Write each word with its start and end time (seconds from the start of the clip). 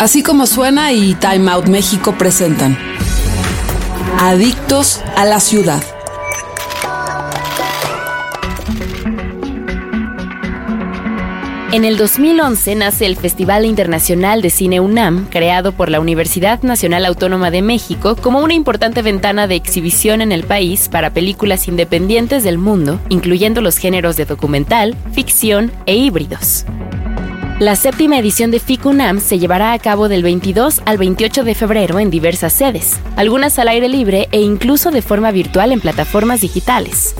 Así 0.00 0.22
como 0.22 0.46
suena 0.46 0.92
y 0.92 1.12
Time 1.12 1.50
Out 1.50 1.66
México 1.66 2.14
presentan 2.16 2.74
Adictos 4.18 5.02
a 5.14 5.26
la 5.26 5.40
ciudad. 5.40 5.82
En 11.72 11.84
el 11.84 11.98
2011 11.98 12.76
nace 12.76 13.04
el 13.04 13.16
Festival 13.16 13.66
Internacional 13.66 14.40
de 14.40 14.48
Cine 14.48 14.80
UNAM, 14.80 15.26
creado 15.26 15.72
por 15.72 15.90
la 15.90 16.00
Universidad 16.00 16.62
Nacional 16.62 17.04
Autónoma 17.04 17.50
de 17.50 17.60
México 17.60 18.16
como 18.16 18.40
una 18.40 18.54
importante 18.54 19.02
ventana 19.02 19.46
de 19.48 19.56
exhibición 19.56 20.22
en 20.22 20.32
el 20.32 20.44
país 20.44 20.88
para 20.88 21.10
películas 21.10 21.68
independientes 21.68 22.42
del 22.42 22.56
mundo, 22.56 22.98
incluyendo 23.10 23.60
los 23.60 23.76
géneros 23.76 24.16
de 24.16 24.24
documental, 24.24 24.96
ficción 25.12 25.70
e 25.84 25.94
híbridos. 25.94 26.64
La 27.60 27.76
séptima 27.76 28.18
edición 28.18 28.50
de 28.50 28.58
FICUNAM 28.58 29.20
se 29.20 29.38
llevará 29.38 29.74
a 29.74 29.78
cabo 29.78 30.08
del 30.08 30.22
22 30.22 30.80
al 30.86 30.96
28 30.96 31.44
de 31.44 31.54
febrero 31.54 31.98
en 31.98 32.08
diversas 32.08 32.54
sedes, 32.54 32.98
algunas 33.16 33.58
al 33.58 33.68
aire 33.68 33.86
libre 33.86 34.30
e 34.32 34.40
incluso 34.40 34.90
de 34.90 35.02
forma 35.02 35.30
virtual 35.30 35.70
en 35.70 35.80
plataformas 35.82 36.40
digitales. 36.40 37.14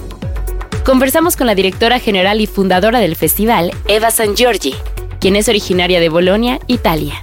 Conversamos 0.83 1.37
con 1.37 1.47
la 1.47 1.55
directora 1.55 1.99
general 1.99 2.41
y 2.41 2.47
fundadora 2.47 3.01
del 3.01 3.17
festival, 3.17 3.71
Eva 3.87 4.11
San 4.11 4.35
Giorgi, 4.35 4.73
quien 5.21 5.37
es 5.37 5.47
originaria 5.51 6.01
de 6.01 6.09
Bolonia, 6.09 6.59
Italia. 6.69 7.21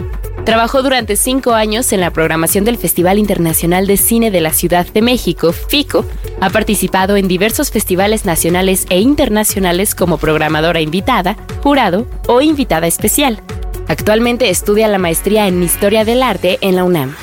Trabajó 0.48 0.82
durante 0.82 1.18
cinco 1.18 1.56
años 1.56 1.92
en 1.92 2.00
la 2.00 2.12
programación 2.12 2.64
del 2.64 2.78
Festival 2.78 3.20
Internacional 3.20 3.86
de 3.86 3.98
Cine 3.98 4.32
de 4.32 4.40
la 4.40 4.54
Ciudad 4.54 4.88
de 4.88 5.02
México, 5.02 5.52
FICO. 5.52 6.06
Ha 6.40 6.50
participado 6.52 7.18
en 7.18 7.28
diversos 7.28 7.70
festivales 7.70 8.24
nacionales 8.24 8.86
e 8.90 9.02
internacionales 9.02 9.94
como 9.94 10.18
programadora 10.18 10.80
invitada, 10.80 11.36
jurado 11.62 12.08
o 12.30 12.40
invitada 12.40 12.88
especial. 12.88 13.42
Actualmente 13.90 14.50
estudia 14.50 14.88
la 14.88 15.00
maestría 15.00 15.50
en 15.50 15.62
Historia 15.62 16.06
del 16.06 16.24
Arte 16.24 16.60
en 16.62 16.78
la 16.78 16.86
UNAM. 16.86 17.14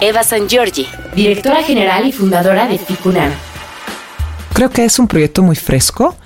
Eva 0.00 0.24
San 0.24 0.48
Giorgi, 0.48 0.88
directora 1.14 1.62
general 1.62 2.04
y 2.08 2.10
fundadora 2.10 2.66
de 2.66 2.78
FICUNAM. 2.78 3.30
Creo 4.54 4.70
que 4.70 4.84
es 4.84 4.98
un 4.98 5.06
proyecto 5.06 5.40
muy 5.40 5.54
fresco. 5.54 6.16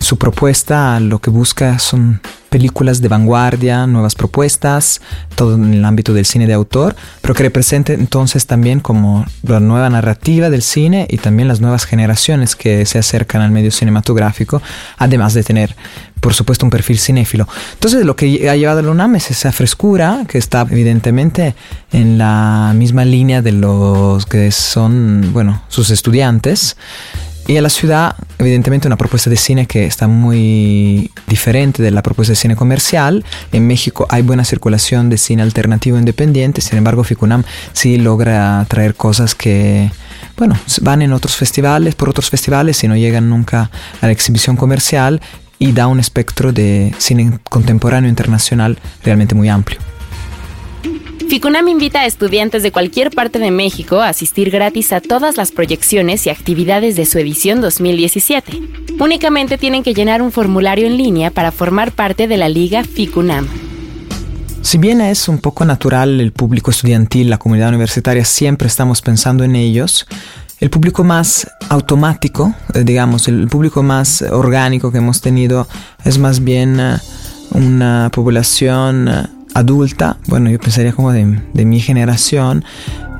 Su 0.00 0.16
propuesta 0.16 0.98
lo 1.00 1.18
que 1.18 1.28
busca 1.28 1.78
son 1.78 2.22
películas 2.52 3.00
de 3.00 3.08
vanguardia, 3.08 3.86
nuevas 3.86 4.14
propuestas, 4.14 5.00
todo 5.34 5.54
en 5.54 5.72
el 5.72 5.84
ámbito 5.86 6.12
del 6.12 6.26
cine 6.26 6.46
de 6.46 6.52
autor, 6.52 6.94
pero 7.22 7.32
que 7.32 7.42
represente 7.42 7.94
entonces 7.94 8.46
también 8.46 8.78
como 8.78 9.24
la 9.42 9.58
nueva 9.58 9.88
narrativa 9.88 10.50
del 10.50 10.60
cine 10.60 11.06
y 11.08 11.16
también 11.16 11.48
las 11.48 11.62
nuevas 11.62 11.86
generaciones 11.86 12.54
que 12.54 12.84
se 12.84 12.98
acercan 12.98 13.40
al 13.40 13.50
medio 13.52 13.70
cinematográfico, 13.70 14.60
además 14.98 15.32
de 15.32 15.42
tener 15.42 15.74
por 16.20 16.34
supuesto 16.34 16.66
un 16.66 16.70
perfil 16.70 16.98
cinéfilo. 16.98 17.48
Entonces 17.72 18.04
lo 18.04 18.14
que 18.16 18.48
ha 18.48 18.54
llevado 18.54 18.80
a 18.80 18.82
la 18.82 18.90
UNAM 18.90 19.16
es 19.16 19.30
esa 19.30 19.50
frescura 19.50 20.24
que 20.28 20.36
está 20.36 20.66
evidentemente 20.70 21.56
en 21.90 22.18
la 22.18 22.74
misma 22.76 23.06
línea 23.06 23.40
de 23.40 23.52
los 23.52 24.26
que 24.26 24.52
son, 24.52 25.30
bueno, 25.32 25.62
sus 25.68 25.88
estudiantes 25.88 26.76
y 27.46 27.56
a 27.56 27.62
la 27.62 27.68
ciudad, 27.68 28.16
evidentemente, 28.38 28.86
una 28.86 28.96
propuesta 28.96 29.28
de 29.28 29.36
cine 29.36 29.66
que 29.66 29.84
está 29.84 30.06
muy 30.08 31.10
diferente 31.26 31.82
de 31.82 31.90
la 31.90 32.02
propuesta 32.02 32.32
de 32.32 32.36
cine 32.36 32.56
comercial. 32.56 33.24
En 33.52 33.66
México 33.66 34.06
hay 34.08 34.22
buena 34.22 34.44
circulación 34.44 35.10
de 35.10 35.18
cine 35.18 35.42
alternativo 35.42 35.98
independiente, 35.98 36.60
sin 36.60 36.78
embargo, 36.78 37.04
Ficunam 37.04 37.42
sí 37.72 37.98
logra 37.98 38.64
traer 38.68 38.94
cosas 38.94 39.34
que, 39.34 39.90
bueno, 40.36 40.58
van 40.82 41.02
en 41.02 41.12
otros 41.12 41.36
festivales, 41.36 41.94
por 41.94 42.08
otros 42.08 42.30
festivales 42.30 42.82
y 42.84 42.88
no 42.88 42.96
llegan 42.96 43.28
nunca 43.28 43.70
a 44.00 44.06
la 44.06 44.12
exhibición 44.12 44.56
comercial 44.56 45.20
y 45.58 45.72
da 45.72 45.86
un 45.86 46.00
espectro 46.00 46.52
de 46.52 46.94
cine 46.98 47.38
contemporáneo 47.48 48.08
internacional 48.08 48.78
realmente 49.04 49.34
muy 49.34 49.48
amplio. 49.48 49.91
FICUNAM 51.28 51.68
invita 51.68 52.00
a 52.00 52.06
estudiantes 52.06 52.62
de 52.62 52.72
cualquier 52.72 53.10
parte 53.10 53.38
de 53.38 53.50
México 53.50 54.00
a 54.00 54.08
asistir 54.08 54.50
gratis 54.50 54.92
a 54.92 55.00
todas 55.00 55.36
las 55.36 55.50
proyecciones 55.50 56.26
y 56.26 56.30
actividades 56.30 56.96
de 56.96 57.06
su 57.06 57.18
edición 57.18 57.60
2017. 57.60 58.60
Únicamente 58.98 59.58
tienen 59.58 59.82
que 59.82 59.94
llenar 59.94 60.22
un 60.22 60.32
formulario 60.32 60.86
en 60.86 60.96
línea 60.96 61.30
para 61.30 61.52
formar 61.52 61.92
parte 61.92 62.28
de 62.28 62.36
la 62.36 62.48
Liga 62.48 62.84
FICUNAM. 62.84 63.48
Si 64.62 64.78
bien 64.78 65.00
es 65.00 65.28
un 65.28 65.38
poco 65.38 65.64
natural 65.64 66.20
el 66.20 66.32
público 66.32 66.70
estudiantil, 66.70 67.30
la 67.30 67.38
comunidad 67.38 67.70
universitaria, 67.70 68.24
siempre 68.24 68.68
estamos 68.68 69.02
pensando 69.02 69.42
en 69.44 69.56
ellos, 69.56 70.06
el 70.60 70.70
público 70.70 71.02
más 71.02 71.50
automático, 71.68 72.54
eh, 72.72 72.84
digamos, 72.84 73.26
el 73.26 73.48
público 73.48 73.82
más 73.82 74.22
orgánico 74.22 74.92
que 74.92 74.98
hemos 74.98 75.20
tenido 75.20 75.66
es 76.04 76.18
más 76.18 76.44
bien 76.44 76.78
eh, 76.78 76.98
una 77.50 78.10
población 78.12 79.08
eh, 79.08 79.26
adulta, 79.54 80.16
bueno, 80.26 80.50
yo 80.50 80.58
pensaría 80.58 80.92
como 80.92 81.12
de, 81.12 81.24
mi 81.64 81.80
generación, 81.80 82.64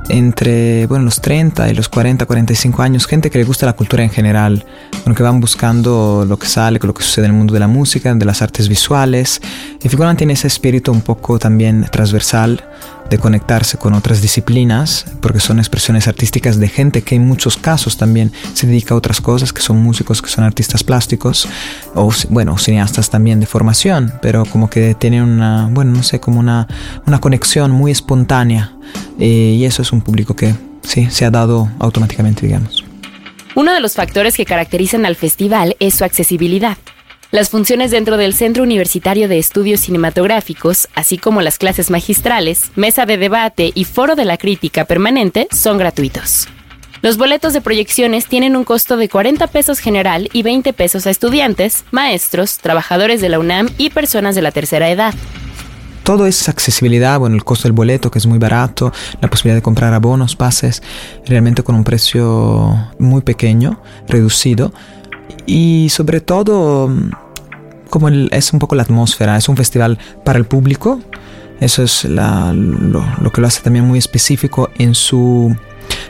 entre 0.09 0.87
bueno, 0.87 1.04
los 1.04 1.20
30 1.20 1.70
y 1.70 1.75
los 1.75 1.88
40, 1.88 2.26
45 2.26 2.82
años, 2.82 3.06
gente 3.06 3.31
que 3.31 3.38
le 3.38 3.44
gusta 3.44 3.66
la 3.66 3.75
cultura 3.75 4.03
en 4.03 4.10
general, 4.10 4.65
bueno, 5.04 5.15
que 5.15 5.22
van 5.22 5.41
buscando 5.41 6.25
lo 6.28 6.38
que 6.38 6.47
sale, 6.47 6.78
lo 6.82 6.94
que 6.94 7.03
sucede 7.03 7.26
en 7.26 7.32
el 7.32 7.37
mundo 7.37 7.54
de 7.54 7.60
la 7.60 7.69
música, 7.69 8.12
de 8.15 8.25
las 8.25 8.43
artes 8.43 8.69
visuales. 8.69 9.41
Y 9.82 9.88
Figueroa 9.88 10.15
tiene 10.15 10.32
ese 10.32 10.48
espíritu 10.48 10.93
un 10.93 11.03
poco 11.03 11.38
también 11.38 11.87
transversal 11.91 12.62
de 13.10 13.18
conectarse 13.18 13.78
con 13.78 13.94
otras 13.94 14.22
disciplinas, 14.22 15.06
porque 15.20 15.40
son 15.40 15.58
expresiones 15.58 16.08
artísticas 16.08 16.58
de 16.58 16.68
gente 16.68 17.02
que 17.02 17.14
en 17.14 17.26
muchos 17.26 17.56
casos 17.56 17.96
también 17.96 18.32
se 18.54 18.66
dedica 18.66 18.94
a 18.94 18.96
otras 18.96 19.20
cosas, 19.20 19.52
que 19.52 19.60
son 19.60 19.78
músicos, 19.82 20.22
que 20.22 20.28
son 20.28 20.44
artistas 20.44 20.82
plásticos, 20.82 21.48
o 21.94 22.10
bueno, 22.30 22.56
cineastas 22.58 23.10
también 23.10 23.40
de 23.40 23.46
formación, 23.46 24.14
pero 24.22 24.44
como 24.46 24.70
que 24.70 24.94
tienen 24.94 25.22
una, 25.22 25.68
bueno, 25.70 25.92
no 25.92 26.02
sé, 26.02 26.20
como 26.20 26.40
una, 26.40 26.66
una 27.06 27.20
conexión 27.20 27.70
muy 27.70 27.90
espontánea, 27.90 28.72
eh, 29.19 29.56
y 29.58 29.64
eso 29.64 29.82
es 29.82 29.92
un 29.92 30.00
público 30.00 30.34
que 30.34 30.54
sí, 30.82 31.08
se 31.10 31.24
ha 31.24 31.30
dado 31.30 31.70
automáticamente, 31.78 32.46
digamos. 32.46 32.84
Uno 33.54 33.74
de 33.74 33.80
los 33.80 33.94
factores 33.94 34.36
que 34.36 34.46
caracterizan 34.46 35.04
al 35.04 35.16
festival 35.16 35.76
es 35.78 35.94
su 35.94 36.04
accesibilidad. 36.04 36.78
Las 37.32 37.48
funciones 37.48 37.91
dentro 37.91 38.19
del 38.19 38.34
Centro 38.34 38.62
Universitario 38.62 39.26
de 39.26 39.38
Estudios 39.38 39.81
Cinematográficos, 39.81 40.87
así 40.94 41.16
como 41.16 41.41
las 41.41 41.56
clases 41.56 41.88
magistrales, 41.88 42.70
mesa 42.76 43.06
de 43.06 43.16
debate 43.16 43.72
y 43.75 43.84
foro 43.84 44.16
de 44.16 44.26
la 44.26 44.37
crítica 44.37 44.84
permanente 44.84 45.48
son 45.50 45.78
gratuitos. 45.78 46.47
Los 47.00 47.16
boletos 47.16 47.54
de 47.54 47.62
proyecciones 47.62 48.26
tienen 48.26 48.54
un 48.54 48.65
costo 48.65 48.98
de 48.98 49.09
40 49.09 49.47
pesos 49.47 49.78
general 49.78 50.28
y 50.34 50.43
20 50.43 50.75
pesos 50.75 51.06
a 51.06 51.10
estudiantes, 51.10 51.87
maestros, 51.91 52.59
trabajadores 52.59 53.22
de 53.22 53.31
la 53.31 53.38
UNAM 53.38 53.70
y 53.78 53.88
personas 53.88 54.34
de 54.34 54.43
la 54.43 54.53
tercera 54.53 54.91
edad. 54.91 55.14
Todo 56.03 56.26
es 56.26 56.50
accesibilidad, 56.50 57.19
bueno, 57.19 57.34
el 57.37 57.44
costo 57.44 57.62
del 57.62 57.72
boleto 57.72 58.10
que 58.10 58.19
es 58.19 58.26
muy 58.26 58.38
barato, 58.38 58.93
la 59.22 59.31
posibilidad 59.31 59.56
de 59.56 59.62
comprar 59.62 59.94
abonos, 59.94 60.37
pases, 60.37 60.82
realmente 61.25 61.62
con 61.62 61.76
un 61.76 61.84
precio 61.84 62.91
muy 62.99 63.22
pequeño, 63.22 63.81
reducido 64.06 64.75
y 65.47 65.88
sobre 65.88 66.20
todo 66.20 66.91
como 67.92 68.08
es 68.08 68.54
un 68.54 68.58
poco 68.58 68.75
la 68.75 68.84
atmósfera, 68.84 69.36
es 69.36 69.50
un 69.50 69.56
festival 69.58 69.98
para 70.25 70.38
el 70.38 70.47
público, 70.47 70.98
eso 71.60 71.82
es 71.82 72.06
lo, 72.06 73.30
que 73.34 73.41
lo 73.42 73.47
hace 73.47 73.60
también 73.60 73.84
muy 73.84 73.98
específico 73.98 74.70
en 74.78 74.94
su 74.94 75.54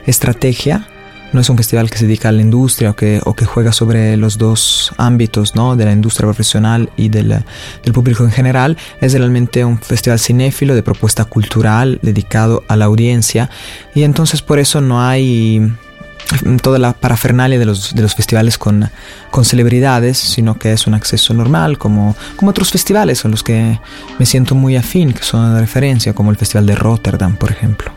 estrategia. 0.05 0.87
No 1.33 1.41
es 1.41 1.49
un 1.49 1.57
festival 1.57 1.89
que 1.89 1.97
se 1.97 2.05
dedica 2.05 2.29
a 2.29 2.31
la 2.31 2.41
industria 2.41 2.91
o 2.91 2.95
que, 2.95 3.19
juega 3.45 3.73
sobre 3.73 4.15
los 4.15 4.37
dos 4.37 4.93
ámbitos, 4.95 5.55
¿no? 5.55 5.75
de 5.75 5.83
la 5.83 5.91
industria 5.91 6.25
profesional 6.27 6.89
y 6.95 7.09
del, 7.09 7.43
del 7.83 7.93
público 7.93 8.23
en 8.23 8.31
general. 8.31 8.77
Es 9.01 9.11
realmente 9.11 9.65
un 9.65 9.77
festival 9.77 10.19
cinéfilo 10.19 10.75
de 10.75 10.83
propuesta 10.83 11.25
cultural 11.25 11.99
dedicado 12.01 12.63
a 12.69 12.77
la 12.77 12.85
audiencia 12.85 13.49
y 13.93 14.03
entonces 14.03 14.41
por 14.41 14.57
eso 14.57 14.79
no 14.79 15.01
hay 15.01 15.69
toda 16.61 16.79
la 16.79 16.93
parafernalia 16.93 17.59
de 17.59 17.65
los, 17.65 17.93
de 17.93 18.01
los 18.01 18.15
festivales 18.15 18.57
con, 18.57 18.89
con, 19.31 19.45
celebridades, 19.45 20.17
sino 20.17 20.57
que 20.57 20.73
es 20.73 20.87
un 20.87 20.93
acceso 20.93 21.33
normal, 21.33 21.77
como, 21.77 22.15
como 22.35 22.51
otros 22.51 22.71
festivales 22.71 23.21
con 23.21 23.31
los 23.31 23.43
que 23.43 23.79
me 24.19 24.25
siento 24.25 24.55
muy 24.55 24.75
afín, 24.75 25.13
que 25.13 25.23
son 25.23 25.53
de 25.53 25.61
referencia, 25.61 26.13
como 26.13 26.31
el 26.31 26.37
Festival 26.37 26.65
de 26.65 26.75
Rotterdam, 26.75 27.35
por 27.35 27.51
ejemplo. 27.51 27.91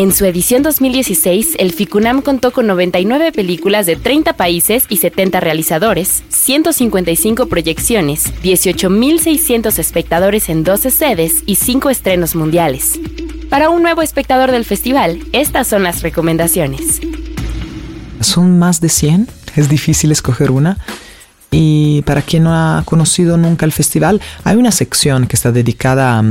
En 0.00 0.14
su 0.14 0.24
edición 0.24 0.62
2016, 0.62 1.56
el 1.58 1.72
FICUNAM 1.72 2.22
contó 2.22 2.52
con 2.52 2.66
99 2.66 3.32
películas 3.32 3.84
de 3.84 3.96
30 3.96 4.32
países 4.32 4.86
y 4.88 4.96
70 4.96 5.40
realizadores, 5.40 6.22
155 6.30 7.46
proyecciones, 7.46 8.32
18.600 8.42 9.78
espectadores 9.78 10.48
en 10.48 10.64
12 10.64 10.90
sedes 10.90 11.42
y 11.44 11.56
5 11.56 11.90
estrenos 11.90 12.34
mundiales. 12.34 12.98
Para 13.50 13.68
un 13.68 13.82
nuevo 13.82 14.00
espectador 14.00 14.52
del 14.52 14.64
festival, 14.64 15.18
estas 15.32 15.66
son 15.66 15.82
las 15.82 16.02
recomendaciones. 16.02 17.00
Son 18.20 18.60
más 18.60 18.80
de 18.80 18.88
100, 18.88 19.28
es 19.56 19.68
difícil 19.68 20.12
escoger 20.12 20.52
una. 20.52 20.78
Y 21.50 22.02
para 22.02 22.22
quien 22.22 22.44
no 22.44 22.54
ha 22.54 22.84
conocido 22.84 23.36
nunca 23.36 23.66
el 23.66 23.72
festival, 23.72 24.20
hay 24.44 24.54
una 24.54 24.70
sección 24.70 25.26
que 25.26 25.34
está 25.34 25.50
dedicada 25.50 26.22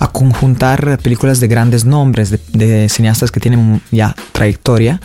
a, 0.00 0.08
conjuntar 0.08 0.98
películas 0.98 1.38
de 1.38 1.46
grandes 1.46 1.84
nombres, 1.84 2.36
de, 2.48 2.88
cineastas 2.88 3.30
que 3.30 3.38
tienen 3.38 3.80
ya 3.92 4.16
trayectoria, 4.32 5.00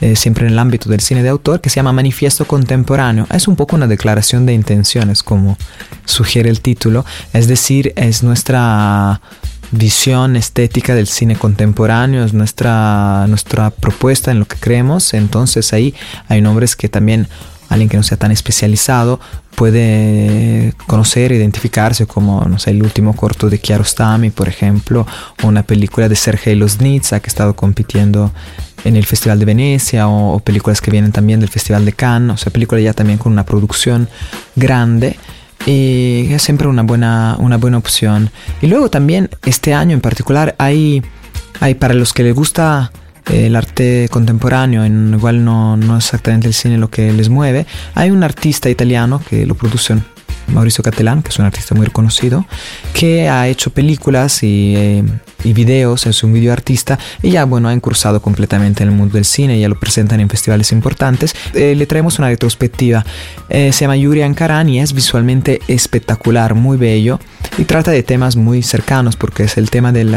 eh, 0.00 0.16
siempre 0.16 0.46
en 0.46 0.52
el 0.52 0.58
ámbito 0.58 0.90
del 0.90 0.98
cine 0.98 1.22
de 1.22 1.28
autor, 1.28 1.60
que 1.60 1.70
se 1.70 1.76
llama 1.76 1.92
Manifiesto 1.92 2.44
Contemporáneo. 2.44 3.28
Es 3.30 3.46
un 3.46 3.54
poco 3.54 3.76
una 3.76 3.86
declaración 3.86 4.46
de 4.46 4.52
intenciones, 4.52 5.22
como 5.22 5.56
sugiere 6.04 6.50
el 6.50 6.60
título. 6.60 7.04
Es 7.32 7.46
decir, 7.46 7.92
es 7.94 8.24
nuestra 8.24 9.20
visión 9.70 10.36
estética 10.36 10.94
del 10.94 11.06
cine 11.06 11.36
contemporáneo, 11.36 12.24
es 12.24 12.32
nuestra, 12.32 13.26
nuestra 13.28 13.70
propuesta 13.70 14.30
en 14.30 14.40
lo 14.40 14.46
que 14.46 14.56
creemos. 14.56 15.14
Entonces 15.14 15.72
ahí 15.72 15.94
hay 16.28 16.40
nombres 16.40 16.76
que 16.76 16.88
también 16.88 17.28
alguien 17.68 17.88
que 17.88 17.96
no 17.96 18.02
sea 18.02 18.16
tan 18.16 18.30
especializado 18.30 19.20
puede 19.54 20.72
conocer, 20.86 21.32
identificarse 21.32 22.06
como, 22.06 22.44
no 22.44 22.60
sé, 22.60 22.70
el 22.70 22.82
último 22.82 23.14
corto 23.16 23.50
de 23.50 23.58
Kiarostami, 23.58 24.30
por 24.30 24.48
ejemplo, 24.48 25.04
o 25.42 25.48
una 25.48 25.64
película 25.64 26.08
de 26.08 26.14
Sergei 26.14 26.54
Loznitsa 26.54 27.18
que 27.18 27.26
ha 27.26 27.32
estado 27.32 27.56
compitiendo 27.56 28.32
en 28.84 28.94
el 28.94 29.04
Festival 29.04 29.40
de 29.40 29.44
Venecia, 29.44 30.06
o, 30.06 30.38
películas 30.38 30.80
que 30.80 30.92
vienen 30.92 31.10
también 31.10 31.40
del 31.40 31.48
Festival 31.48 31.84
de 31.84 31.92
Cannes, 31.92 32.34
o 32.34 32.36
sea, 32.36 32.52
películas 32.52 32.84
ya 32.84 32.92
también 32.92 33.18
con 33.18 33.32
una 33.32 33.44
producción 33.44 34.08
grande. 34.54 35.18
Y 35.68 36.32
es 36.32 36.42
siempre 36.42 36.66
una 36.66 36.82
buena, 36.82 37.36
una 37.38 37.58
buena 37.58 37.76
opción. 37.76 38.30
Y 38.62 38.68
luego 38.68 38.88
también 38.88 39.28
este 39.44 39.74
año 39.74 39.92
en 39.92 40.00
particular 40.00 40.54
hay, 40.56 41.02
hay 41.60 41.74
para 41.74 41.92
los 41.92 42.14
que 42.14 42.22
les 42.22 42.34
gusta 42.34 42.90
el 43.30 43.54
arte 43.54 44.08
contemporáneo, 44.10 44.82
en 44.82 45.12
igual 45.12 45.44
no, 45.44 45.76
no 45.76 45.98
exactamente 45.98 46.46
el 46.46 46.54
cine 46.54 46.78
lo 46.78 46.88
que 46.88 47.12
les 47.12 47.28
mueve, 47.28 47.66
hay 47.94 48.10
un 48.10 48.24
artista 48.24 48.70
italiano 48.70 49.20
que 49.28 49.44
lo 49.44 49.54
produce 49.54 49.98
Mauricio 50.48 50.82
Catalán, 50.82 51.22
que 51.22 51.30
es 51.30 51.38
un 51.38 51.44
artista 51.44 51.74
muy 51.74 51.86
reconocido, 51.86 52.46
que 52.92 53.28
ha 53.28 53.48
hecho 53.48 53.70
películas 53.70 54.42
y, 54.42 54.74
eh, 54.76 55.04
y, 55.44 55.52
videos, 55.52 56.06
es 56.06 56.22
un 56.22 56.32
videoartista 56.32 56.98
y 57.22 57.30
ya 57.30 57.44
bueno, 57.44 57.68
ha 57.68 57.72
incursado 57.72 58.20
completamente 58.20 58.82
en 58.82 58.90
el 58.90 58.94
mundo 58.94 59.14
del 59.14 59.24
cine, 59.24 59.58
ya 59.58 59.68
lo 59.68 59.78
presentan 59.78 60.20
en 60.20 60.28
festivales 60.28 60.72
importantes. 60.72 61.34
Eh, 61.54 61.74
le 61.74 61.86
traemos 61.86 62.18
una 62.18 62.28
retrospectiva, 62.28 63.04
eh, 63.48 63.72
se 63.72 63.80
llama 63.82 63.96
Yuri 63.96 64.22
Ankaran 64.22 64.68
y 64.68 64.80
es 64.80 64.92
visualmente 64.92 65.60
espectacular, 65.68 66.54
muy 66.54 66.76
bello 66.76 67.20
y 67.56 67.64
trata 67.64 67.90
de 67.90 68.02
temas 68.02 68.36
muy 68.36 68.62
cercanos 68.62 69.16
porque 69.16 69.44
es 69.44 69.56
el 69.56 69.70
tema 69.70 69.92
del, 69.92 70.16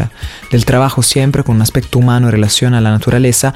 del 0.52 0.66
trabajo 0.66 1.04
siempre 1.04 1.44
con 1.44 1.56
un 1.56 1.62
aspecto 1.62 2.00
humano 2.00 2.28
en 2.28 2.32
relación 2.32 2.74
a 2.74 2.82
la 2.82 2.92
naturaleza, 2.92 3.54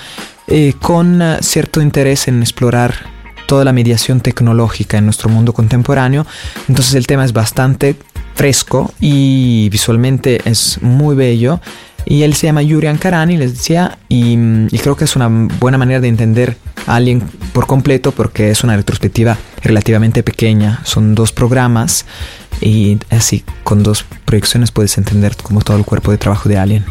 con 0.79 1.21
cierto 1.41 1.81
interés 1.81 2.27
en 2.27 2.41
explorar 2.41 3.14
toda 3.45 3.63
la 3.63 3.73
mediación 3.73 4.21
tecnológica 4.21 4.97
en 4.97 5.05
nuestro 5.05 5.29
mundo 5.29 5.53
contemporáneo. 5.53 6.25
Entonces 6.67 6.93
el 6.95 7.07
tema 7.07 7.25
es 7.25 7.33
bastante 7.33 7.95
fresco 8.35 8.93
y 8.99 9.69
visualmente 9.69 10.41
es 10.45 10.79
muy 10.81 11.15
bello. 11.15 11.59
Y 12.07 12.21
él 12.21 12.35
se 12.35 12.45
llama 12.45 12.61
Yuri 12.61 12.85
Ankarani, 12.85 13.35
les 13.35 13.53
decía, 13.53 13.97
y, 14.09 14.37
y, 14.69 14.77
creo 14.77 14.95
que 14.95 15.05
es 15.05 15.15
una 15.15 15.27
buena 15.27 15.79
manera 15.79 15.99
de 15.99 16.07
entender 16.07 16.55
a 16.85 16.97
alguien 16.97 17.23
por 17.51 17.65
completo 17.65 18.11
porque 18.11 18.51
es 18.51 18.63
una 18.63 18.75
retrospectiva 18.75 19.39
relativamente 19.63 20.21
pequeña. 20.21 20.81
Son 20.83 21.15
dos 21.15 21.31
programas 21.31 22.05
y 22.61 22.99
así 23.09 23.43
con 23.63 23.81
dos 23.81 24.05
proyecciones 24.25 24.71
puedes 24.71 24.97
entender 24.99 25.35
como 25.41 25.61
todo 25.61 25.77
el 25.77 25.85
cuerpo 25.85 26.11
de 26.11 26.19
trabajo 26.19 26.47
de 26.47 26.57
alguien. 26.57 26.85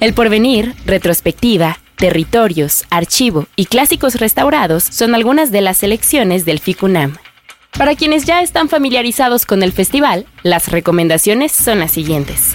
El 0.00 0.14
porvenir, 0.14 0.74
retrospectiva, 0.84 1.78
territorios, 2.02 2.84
archivo 2.90 3.46
y 3.54 3.66
clásicos 3.66 4.16
restaurados 4.16 4.82
son 4.82 5.14
algunas 5.14 5.52
de 5.52 5.60
las 5.60 5.76
selecciones 5.76 6.44
del 6.44 6.58
FICUNAM. 6.58 7.14
Para 7.78 7.94
quienes 7.94 8.24
ya 8.24 8.42
están 8.42 8.68
familiarizados 8.68 9.46
con 9.46 9.62
el 9.62 9.70
festival, 9.70 10.26
las 10.42 10.66
recomendaciones 10.66 11.52
son 11.52 11.78
las 11.78 11.92
siguientes. 11.92 12.54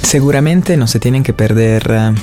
Seguramente 0.00 0.78
no 0.78 0.86
se 0.86 1.00
tienen 1.00 1.22
que 1.22 1.34
perder 1.34 1.82
eh, 1.90 2.14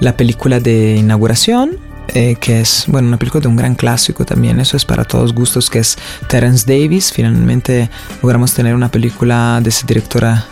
la 0.00 0.16
película 0.16 0.58
de 0.58 0.96
inauguración, 0.96 1.78
eh, 2.08 2.34
que 2.40 2.62
es, 2.62 2.86
bueno, 2.88 3.06
una 3.06 3.18
película 3.18 3.42
de 3.42 3.48
un 3.48 3.54
gran 3.54 3.76
clásico 3.76 4.24
también, 4.24 4.58
eso 4.58 4.76
es 4.76 4.84
para 4.84 5.04
todos 5.04 5.32
gustos, 5.32 5.70
que 5.70 5.78
es 5.78 5.98
Terence 6.26 6.64
Davis. 6.66 7.12
Finalmente 7.12 7.90
logramos 8.22 8.54
tener 8.54 8.74
una 8.74 8.90
película 8.90 9.60
de 9.62 9.68
ese 9.68 9.86
directora 9.86 10.46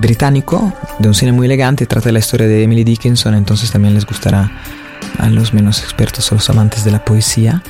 británico, 0.00 0.72
de 0.98 1.06
un 1.06 1.14
cine 1.14 1.30
muy 1.30 1.46
elegante, 1.46 1.86
trata 1.86 2.06
de 2.06 2.12
la 2.12 2.18
historia 2.18 2.48
de 2.48 2.64
Emily 2.64 2.82
Dickinson, 2.82 3.36
entonces 3.36 3.70
también 3.70 3.94
les 3.94 4.04
gustará 4.04 4.50
a 5.18 5.28
los 5.28 5.54
menos 5.54 5.82
expertos 5.82 6.30
o 6.32 6.34
los 6.34 6.48
amantes 6.50 6.84
de 6.84 6.90
la 6.90 7.04
poesía. 7.04 7.62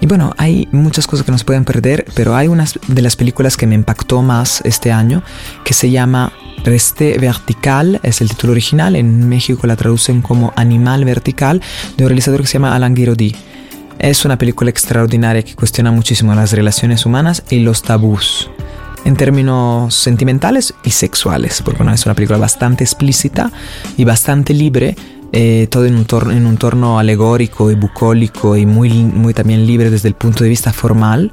Y 0.00 0.06
bueno, 0.06 0.34
hay 0.36 0.68
muchas 0.72 1.06
cosas 1.06 1.24
que 1.24 1.32
nos 1.32 1.44
pueden 1.44 1.64
perder, 1.64 2.04
pero 2.14 2.34
hay 2.34 2.48
una 2.48 2.64
de 2.88 3.02
las 3.02 3.16
películas 3.16 3.56
que 3.56 3.66
me 3.66 3.74
impactó 3.74 4.22
más 4.22 4.60
este 4.64 4.92
año 4.92 5.22
que 5.64 5.74
se 5.74 5.90
llama 5.90 6.32
Reste 6.64 7.18
Vertical, 7.18 8.00
es 8.02 8.20
el 8.20 8.28
título 8.28 8.52
original, 8.52 8.96
en 8.96 9.28
México 9.28 9.66
la 9.66 9.76
traducen 9.76 10.22
como 10.22 10.52
Animal 10.56 11.04
Vertical, 11.04 11.60
de 11.96 12.04
un 12.04 12.08
realizador 12.08 12.40
que 12.40 12.46
se 12.46 12.54
llama 12.54 12.74
Alan 12.74 12.94
Guiraudy. 12.94 13.34
Es 13.98 14.24
una 14.24 14.38
película 14.38 14.70
extraordinaria 14.70 15.42
que 15.42 15.54
cuestiona 15.54 15.92
muchísimo 15.92 16.34
las 16.34 16.52
relaciones 16.52 17.06
humanas 17.06 17.42
y 17.50 17.60
los 17.60 17.82
tabús 17.82 18.50
en 19.04 19.16
términos 19.16 19.94
sentimentales 19.94 20.74
y 20.84 20.90
sexuales, 20.90 21.62
porque 21.62 21.78
bueno, 21.78 21.92
es 21.92 22.06
una 22.06 22.14
película 22.14 22.38
bastante 22.38 22.84
explícita 22.84 23.50
y 23.96 24.04
bastante 24.04 24.54
libre 24.54 24.96
eh, 25.32 25.66
todo 25.70 25.86
en 25.86 25.96
un, 25.96 26.04
torno, 26.04 26.32
en 26.32 26.46
un 26.46 26.58
torno 26.58 26.98
alegórico 26.98 27.70
y 27.70 27.74
bucólico 27.74 28.56
y 28.56 28.66
muy, 28.66 28.90
muy 28.90 29.32
también 29.34 29.66
libre 29.66 29.90
desde 29.90 30.08
el 30.08 30.14
punto 30.14 30.44
de 30.44 30.50
vista 30.50 30.72
formal 30.72 31.32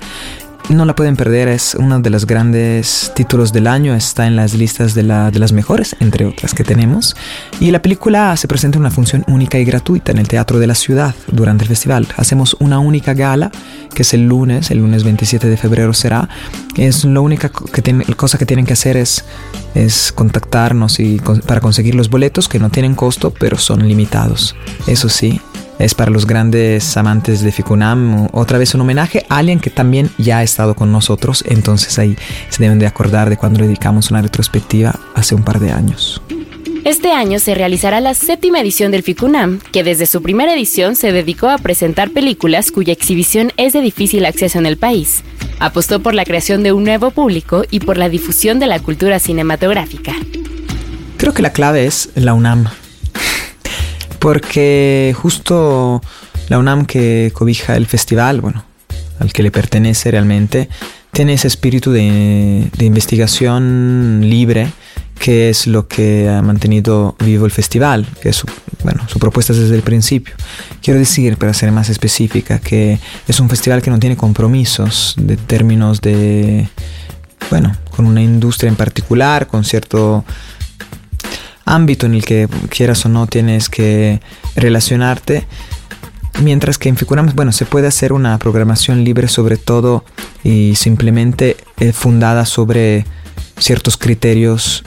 no 0.75 0.86
la 0.86 0.95
pueden 0.95 1.16
perder, 1.16 1.48
es 1.48 1.75
uno 1.75 2.00
de 2.00 2.10
los 2.10 2.27
grandes 2.27 3.12
títulos 3.16 3.51
del 3.51 3.68
año, 3.68 3.95
está 3.95 4.27
en 4.27 4.36
las 4.36 4.54
listas 4.54 4.94
de, 4.94 5.04
las 5.04 5.51
mejores, 5.51 5.95
entre 6.00 6.25
otras 6.25 6.54
que 6.54 6.63
tenemos. 6.63 7.16
Y 7.60 7.71
la 7.71 7.81
película 7.81 8.38
se 8.38 8.48
presenta 8.48 8.77
en 8.77 8.81
una 8.81 8.92
función 8.92 9.24
única 9.27 9.57
y 9.57 9.66
gratuita 9.66 10.12
en 10.12 10.19
el 10.19 10.27
Teatro 10.27 10.60
de 10.60 10.68
la 10.68 10.75
Ciudad 10.75 11.16
durante 11.31 11.63
el 11.63 11.69
festival. 11.69 12.07
Hacemos 12.18 12.56
una 12.60 12.80
única 12.80 13.13
gala, 13.13 13.51
que 13.94 14.04
es 14.04 14.13
el 14.13 14.27
lunes, 14.27 14.69
el 14.69 14.80
lunes 14.80 15.04
27 15.04 15.48
de 15.48 15.57
febrero 15.57 15.94
será. 15.94 16.30
Es 16.75 17.04
la 17.04 17.19
única 17.19 17.50
que 17.50 17.81
cosa 18.15 18.38
que 18.38 18.45
tienen 18.45 18.65
que 18.65 18.74
hacer 18.74 18.95
es, 18.95 19.25
es 19.74 20.12
contactarnos 20.12 21.00
y 21.00 21.19
para 21.48 21.62
conseguir 21.62 21.95
los 21.95 22.10
boletos 22.10 22.48
que 22.48 22.60
no 22.60 22.69
tienen 22.69 22.95
costo, 22.95 23.33
pero 23.38 23.57
son 23.57 23.88
limitados. 23.88 24.56
Eso 24.88 25.10
sí, 25.10 25.42
es 25.80 25.96
para 25.96 26.12
los 26.12 26.28
grandes 26.28 26.96
amantes 26.98 27.42
de 27.42 27.52
Ficunam. 27.52 28.28
Otra 28.34 28.58
vez 28.58 28.76
un 28.76 28.81
homenaje 28.81 29.26
a 29.30 29.38
alguien 29.38 29.60
que 29.60 29.70
también 29.70 30.12
ya 30.18 30.40
ha 30.40 30.44
estado 30.44 30.76
con 30.76 30.92
nosotros, 30.92 31.44
entonces 31.48 31.98
ahí 31.98 32.18
se 32.50 32.62
deben 32.62 32.80
de 32.80 32.86
acordar 32.86 33.30
de 33.30 33.38
cuando 33.38 33.64
dedicamos 33.64 34.12
una 34.12 34.22
retrospectiva 34.22 35.00
hace 35.16 35.34
un 35.34 35.44
par 35.44 35.60
de 35.60 35.72
años. 35.72 36.22
Este 36.86 37.12
año 37.12 37.40
se 37.40 37.56
realizará 37.56 38.00
la 38.00 38.14
séptima 38.14 38.60
edición 38.62 38.92
del 38.92 39.04
FICUNAM, 39.04 39.60
que 39.72 39.84
desde 39.84 40.06
su 40.06 40.22
primera 40.22 40.54
edición 40.54 40.96
se 40.96 41.12
dedicó 41.12 41.50
a 41.50 41.58
presentar 41.58 42.12
películas 42.12 42.72
cuya 42.72 42.94
exhibición 42.94 43.52
es 43.58 43.74
de 43.74 43.82
difícil 43.82 44.25
acceso 44.25 44.60
en 44.60 44.66
el 44.66 44.78
país. 44.78 45.24
Apostó 45.60 46.02
por 46.02 46.14
la 46.14 46.24
creación 46.24 46.64
de 46.64 46.72
un 46.72 46.84
nuevo 46.84 47.12
público 47.12 47.64
y 47.70 47.82
por 47.82 47.98
la 47.98 48.10
difusión 48.10 48.60
de 48.60 48.68
la 48.68 48.80
cultura 48.80 49.20
cinematográfica. 49.20 50.14
Creo 51.18 51.34
que 51.34 51.42
la 51.42 51.52
clave 51.52 51.86
es 51.86 52.10
la 52.16 52.34
UNAM 52.34 52.70
porque 54.20 55.16
justo 55.18 56.02
la 56.50 56.60
UNAM 56.60 56.86
que 56.86 57.32
cobija 57.34 57.76
el 57.76 57.86
festival, 57.86 58.42
bueno, 58.42 58.64
al 59.20 59.34
que 59.34 59.44
le 59.44 59.52
pertenece 59.52 60.12
realmente, 60.12 60.70
tiene 61.12 61.34
ese 61.34 61.48
espíritu 61.48 61.92
de, 61.92 62.70
investigación 62.80 64.22
libre 64.24 64.72
que 65.20 65.50
es 65.50 65.68
lo 65.68 65.88
que 65.88 66.30
ha 66.30 66.42
mantenido 66.42 67.18
vivo 67.20 67.46
el 67.46 67.52
festival, 67.52 68.08
que 68.22 68.30
es 68.30 68.38
su, 68.38 68.48
bueno, 68.86 69.06
su 69.10 69.20
propuesta 69.20 69.52
desde 69.52 69.76
el 69.76 69.82
principio. 69.82 70.34
Quiero 70.82 70.98
decir, 70.98 71.36
para 71.36 71.54
ser 71.54 71.74
más 71.74 71.90
específica, 71.90 72.60
que 72.60 73.00
es 73.28 73.40
un 73.42 73.50
festival 73.50 73.82
que 73.82 73.90
no 73.90 74.00
tiene 74.00 74.16
compromisos 74.16 75.16
de 75.18 75.36
términos 75.36 76.00
de, 76.00 76.70
bueno, 77.50 77.76
con 77.94 78.06
una 78.06 78.22
industria 78.22 78.70
en 78.70 78.78
particular, 78.78 79.48
con 79.48 79.66
cierto 79.66 80.24
ámbito 81.70 82.06
en 82.06 82.16
el 82.16 82.26
que 82.26 82.48
quieras 82.70 83.06
o 83.06 83.10
no 83.10 83.28
tienes 83.28 83.70
que 83.70 84.22
relacionarte. 84.56 85.46
Mientras 86.42 86.78
que 86.78 86.90
en 86.90 86.98
Ficunam, 86.98 87.32
bueno, 87.36 87.52
se 87.52 87.66
puede 87.66 87.88
hacer 87.88 88.14
una 88.14 88.38
programación 88.40 89.04
libre 89.04 89.28
sobre 89.28 89.58
todo 89.58 90.04
y 90.44 90.76
simplemente 90.76 91.58
eh, 91.80 91.92
fundada 91.92 92.46
sobre 92.46 93.06
ciertos 93.58 93.98
criterios 93.98 94.84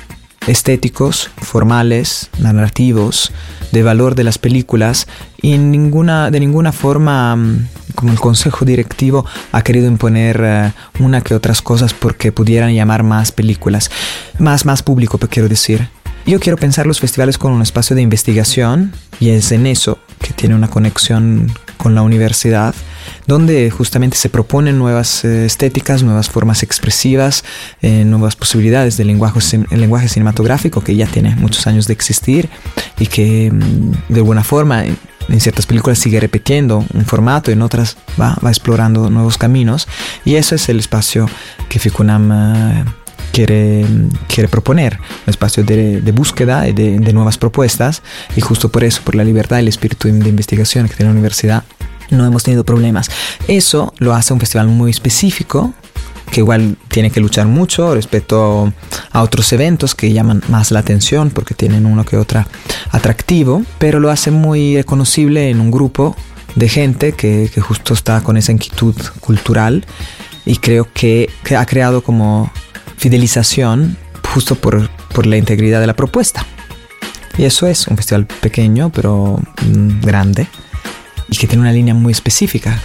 estéticos, 0.46 1.30
formales, 1.36 2.30
narrativos, 2.38 3.32
de 3.70 3.82
valor 3.82 4.14
de 4.14 4.24
las 4.24 4.38
películas 4.38 5.06
y 5.40 5.56
ninguna, 5.58 6.30
de 6.30 6.40
ninguna 6.40 6.72
forma 6.72 7.36
mm, 7.36 7.68
como 7.94 8.12
el 8.12 8.18
consejo 8.18 8.64
directivo 8.64 9.24
ha 9.52 9.62
querido 9.62 9.86
imponer 9.86 10.40
eh, 10.42 10.72
una 11.00 11.20
que 11.20 11.34
otras 11.34 11.62
cosas 11.62 11.94
porque 11.94 12.32
pudieran 12.32 12.74
llamar 12.74 13.02
más 13.02 13.30
películas, 13.30 13.90
más, 14.38 14.64
más 14.64 14.82
público, 14.82 15.18
quiero 15.18 15.48
decir. 15.48 15.88
Yo 16.24 16.38
quiero 16.38 16.56
pensar 16.56 16.86
los 16.86 17.00
festivales 17.00 17.36
como 17.36 17.56
un 17.56 17.62
espacio 17.62 17.96
de 17.96 18.02
investigación 18.02 18.92
y 19.18 19.30
es 19.30 19.50
en 19.50 19.66
eso 19.66 19.98
que 20.20 20.32
tiene 20.32 20.54
una 20.54 20.68
conexión 20.68 21.52
con 21.76 21.96
la 21.96 22.02
universidad, 22.02 22.76
donde 23.26 23.68
justamente 23.70 24.16
se 24.16 24.28
proponen 24.28 24.78
nuevas 24.78 25.24
eh, 25.24 25.44
estéticas, 25.44 26.04
nuevas 26.04 26.30
formas 26.30 26.62
expresivas, 26.62 27.42
eh, 27.80 28.04
nuevas 28.04 28.36
posibilidades 28.36 28.96
del 28.96 29.08
lenguaje, 29.08 30.08
cinematográfico 30.08 30.80
que 30.80 30.94
ya 30.94 31.08
tiene 31.08 31.34
muchos 31.34 31.66
años 31.66 31.88
de 31.88 31.94
existir 31.94 32.48
y 33.00 33.06
que 33.08 33.50
mm, 33.50 34.12
de 34.12 34.20
alguna 34.20 34.44
forma 34.44 34.84
en 34.84 35.40
ciertas 35.40 35.66
películas 35.66 35.98
sigue 35.98 36.20
repitiendo 36.20 36.84
un 36.94 37.04
formato, 37.04 37.50
en 37.50 37.62
otras 37.62 37.96
va, 38.20 38.38
explorando 38.44 39.10
nuevos 39.10 39.38
caminos. 39.38 39.88
Y 40.24 40.36
eso 40.36 40.54
es 40.54 40.68
el 40.68 40.78
espacio 40.78 41.28
que 41.68 41.80
Ficunam... 41.80 42.92
quiere, 43.32 43.84
quiere 44.28 44.48
proponer, 44.48 44.98
un 45.26 45.30
espacio 45.30 45.64
de, 45.64 46.12
búsqueda 46.12 46.68
y 46.68 46.72
de, 46.72 46.98
de, 46.98 47.12
nuevas 47.12 47.38
propuestas 47.38 48.02
y 48.36 48.40
justo 48.40 48.68
por 48.68 48.84
eso, 48.84 49.02
por 49.02 49.14
la 49.14 49.24
libertad 49.24 49.56
y 49.56 49.60
el 49.60 49.68
espíritu 49.68 50.08
de 50.08 50.28
investigación 50.28 50.88
que 50.88 50.94
tiene 50.94 51.10
la 51.10 51.12
universidad, 51.12 51.64
no 52.10 52.26
hemos 52.26 52.42
tenido 52.42 52.64
problemas. 52.64 53.10
Eso 53.48 53.94
lo 53.98 54.14
hace 54.14 54.32
un 54.32 54.40
festival 54.40 54.68
muy 54.68 54.90
específico 54.90 55.72
que 56.30 56.40
igual 56.40 56.76
tiene 56.88 57.10
que 57.10 57.20
luchar 57.20 57.46
mucho 57.46 57.94
respecto 57.94 58.72
a 59.10 59.22
otros 59.22 59.52
eventos 59.52 59.94
que 59.94 60.12
llaman 60.12 60.42
más 60.48 60.70
la 60.70 60.80
atención 60.80 61.30
porque 61.30 61.54
tienen 61.54 61.84
uno 61.84 62.04
que 62.06 62.16
otro 62.16 62.44
atractivo, 62.90 63.62
pero 63.78 64.00
lo 64.00 64.10
hace 64.10 64.30
muy 64.30 64.76
reconocible 64.76 65.50
en 65.50 65.60
un 65.60 65.70
grupo 65.70 66.16
de 66.54 66.68
gente 66.68 67.12
que, 67.12 67.50
que 67.52 67.60
justo 67.60 67.92
está 67.92 68.22
con 68.22 68.36
esa 68.38 68.52
inquietud 68.52 68.94
cultural 69.20 69.84
y 70.46 70.56
creo 70.56 70.88
que, 70.92 71.30
que 71.44 71.56
ha 71.56 71.66
creado 71.66 72.02
como 72.02 72.50
fidelización 73.02 73.96
justo 74.32 74.54
por, 74.54 74.88
por, 75.12 75.26
la 75.26 75.36
integridad 75.36 75.80
de 75.80 75.88
la 75.88 75.96
propuesta. 75.96 76.46
Y 77.36 77.44
eso 77.44 77.66
es 77.66 77.88
un 77.88 77.96
festival 77.96 78.26
pequeño 78.26 78.92
pero 78.92 79.40
mm, 79.66 80.00
grande 80.02 80.46
y 81.28 81.36
que 81.36 81.48
tiene 81.48 81.62
una 81.62 81.72
línea 81.72 81.94
muy 81.94 82.12
específica. 82.12 82.80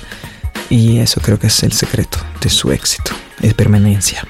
Y 0.71 0.97
eso 0.97 1.21
creo 1.21 1.37
que 1.37 1.47
es 1.47 1.61
el 1.61 1.71
secreto 1.71 2.17
de 2.41 2.49
su 2.49 2.71
éxito 2.71 3.11
es 3.43 3.53
permanencia. 3.53 4.23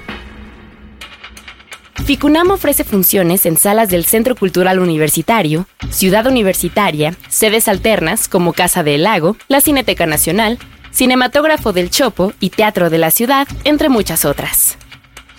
FICUNAM 2.06 2.52
ofrece 2.52 2.84
funciones 2.84 3.46
en 3.46 3.58
salas 3.58 3.88
del 3.90 4.04
Centro 4.04 4.36
Cultural 4.36 4.80
Universitario, 4.80 5.68
Ciudad 5.90 6.28
Universitaria, 6.28 7.16
sedes 7.30 7.70
alternas 7.70 8.28
como 8.28 8.52
Casa 8.52 8.84
del 8.84 9.04
Lago, 9.04 9.38
la 9.48 9.62
Cineteca 9.62 10.06
Nacional, 10.06 10.60
Cinematógrafo 10.94 11.72
del 11.72 11.90
Chopo 11.90 12.34
y 12.42 12.50
Teatro 12.50 12.90
de 12.90 12.98
la 12.98 13.10
Ciudad, 13.10 13.48
entre 13.64 13.88
muchas 13.88 14.26
otras. 14.26 14.78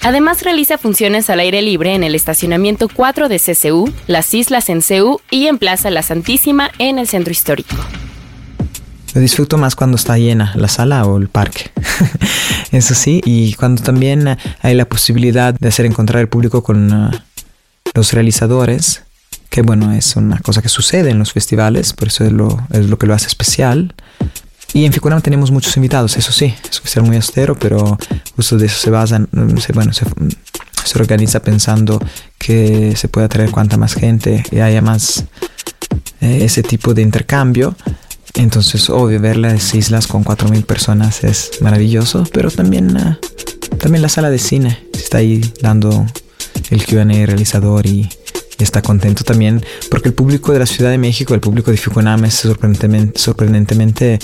Además 0.02 0.42
realiza 0.42 0.78
funciones 0.78 1.28
al 1.28 1.40
aire 1.40 1.60
libre 1.60 1.94
en 1.94 2.04
el 2.04 2.14
estacionamiento 2.14 2.88
4 2.88 3.28
de 3.28 3.40
CCU, 3.40 3.92
las 4.06 4.32
Islas 4.32 4.68
en 4.68 4.80
CU 4.80 5.20
y 5.30 5.46
en 5.46 5.58
Plaza 5.58 5.90
La 5.90 6.02
Santísima 6.02 6.70
en 6.78 6.98
el 6.98 7.08
Centro 7.08 7.32
Histórico. 7.32 7.74
Lo 9.14 9.20
disfruto 9.20 9.58
más 9.58 9.74
cuando 9.74 9.96
está 9.96 10.16
llena 10.16 10.52
la 10.54 10.68
sala 10.68 11.04
o 11.04 11.18
el 11.18 11.28
parque. 11.28 11.70
Eso 12.72 12.94
sí, 12.94 13.20
y 13.24 13.54
cuando 13.54 13.82
también 13.82 14.36
hay 14.60 14.74
la 14.74 14.84
posibilidad 14.84 15.54
de 15.54 15.68
hacer 15.68 15.86
encontrar 15.86 16.20
el 16.20 16.28
público 16.28 16.62
con 16.62 16.92
uh, 16.92 17.10
los 17.94 18.12
realizadores, 18.12 19.02
que 19.50 19.62
bueno, 19.62 19.92
es 19.92 20.14
una 20.14 20.38
cosa 20.40 20.62
que 20.62 20.68
sucede 20.68 21.10
en 21.10 21.18
los 21.18 21.32
festivales, 21.32 21.94
por 21.94 22.08
eso 22.08 22.24
es 22.24 22.32
lo, 22.32 22.60
es 22.70 22.86
lo 22.86 22.98
que 22.98 23.06
lo 23.06 23.14
hace 23.14 23.26
especial. 23.26 23.94
Y 24.74 24.84
en 24.84 24.92
Ficunam 24.92 25.22
tenemos 25.22 25.50
muchos 25.50 25.76
invitados, 25.76 26.16
eso 26.16 26.30
sí, 26.30 26.54
es 26.70 26.78
un 26.78 26.82
festival 26.82 27.06
muy 27.06 27.16
austero, 27.16 27.58
pero 27.58 27.98
justo 28.36 28.58
de 28.58 28.66
eso 28.66 28.78
se 28.78 28.90
basa, 28.90 29.20
se, 29.60 29.72
bueno, 29.72 29.92
se, 29.92 30.04
se 30.84 30.98
organiza 30.98 31.40
pensando 31.40 32.00
que 32.38 32.94
se 32.96 33.08
puede 33.08 33.26
atraer 33.26 33.50
cuanta 33.50 33.76
más 33.76 33.94
gente 33.94 34.44
y 34.50 34.60
haya 34.60 34.82
más 34.82 35.24
eh, 36.20 36.40
ese 36.42 36.62
tipo 36.62 36.94
de 36.94 37.02
intercambio. 37.02 37.76
Entonces, 38.34 38.88
obvio, 38.90 39.20
ver 39.20 39.36
las 39.36 39.74
islas 39.74 40.06
con 40.06 40.24
4.000 40.24 40.64
personas 40.64 41.24
es 41.24 41.50
maravilloso, 41.60 42.24
pero 42.32 42.50
también, 42.50 42.96
ah, 42.96 43.18
también 43.78 44.02
la 44.02 44.08
sala 44.08 44.30
de 44.30 44.38
cine 44.38 44.78
está 44.92 45.18
ahí 45.18 45.40
dando 45.60 46.06
el 46.70 46.84
QA 46.84 47.04
realizador 47.04 47.86
y, 47.86 48.08
está 48.64 48.82
contento 48.82 49.24
también 49.24 49.62
porque 49.90 50.08
el 50.08 50.14
público 50.14 50.52
de 50.52 50.58
la 50.58 50.66
Ciudad 50.66 50.90
de 50.90 50.98
México, 50.98 51.34
el 51.34 51.40
público 51.40 51.70
de 51.70 51.76
Fukunaga 51.76 52.26
es 52.26 52.34
sorprendentemente, 52.34 53.18
sorprendentemente 53.18 54.18